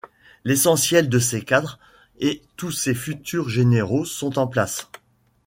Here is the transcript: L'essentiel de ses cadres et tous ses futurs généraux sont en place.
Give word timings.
L'essentiel 0.45 1.09
de 1.09 1.19
ses 1.19 1.43
cadres 1.43 1.77
et 2.17 2.41
tous 2.55 2.71
ses 2.71 2.95
futurs 2.95 3.49
généraux 3.49 4.03
sont 4.03 4.39
en 4.39 4.47
place. 4.47 4.89